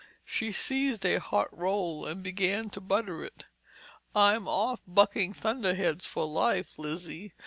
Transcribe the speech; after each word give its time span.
She 0.25 0.51
seized 0.51 1.05
a 1.05 1.19
hot 1.19 1.55
roll 1.55 2.07
and 2.07 2.23
began 2.23 2.71
to 2.71 2.81
butter 2.81 3.23
it. 3.23 3.45
"I'm 4.15 4.47
off 4.47 4.81
bucking 4.87 5.33
thunderheads 5.35 6.07
for 6.07 6.25
life, 6.25 6.71
Lizzie. 6.77 7.33